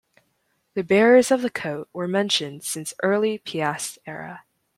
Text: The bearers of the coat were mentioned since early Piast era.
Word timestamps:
The 0.73 0.83
bearers 0.83 1.29
of 1.29 1.43
the 1.43 1.51
coat 1.51 1.87
were 1.93 2.07
mentioned 2.07 2.63
since 2.63 2.95
early 3.03 3.37
Piast 3.37 3.99
era. 4.07 4.45